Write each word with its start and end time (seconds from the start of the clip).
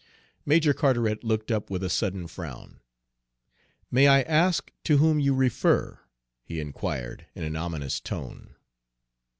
Major 0.47 0.73
Carteret 0.73 1.23
looked 1.23 1.51
up 1.51 1.69
with 1.69 1.83
a 1.83 1.87
sudden 1.91 2.25
frown. 2.25 2.79
"May 3.91 4.07
I 4.07 4.23
ask 4.23 4.71
to 4.85 4.97
whom 4.97 5.19
you 5.19 5.35
refer?" 5.35 5.99
he 6.41 6.59
inquired, 6.59 7.27
in 7.35 7.43
an 7.43 7.55
ominous 7.55 7.99
tone. 7.99 8.55